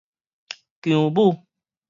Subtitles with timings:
[0.81, 1.45] 薑母